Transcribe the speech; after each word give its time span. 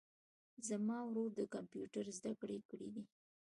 زما 0.67 0.97
ورور 1.05 1.29
د 1.35 1.41
کمپیوټر 1.53 2.05
زده 2.17 2.31
کړي 2.41 2.57
کړیدي 2.69 3.03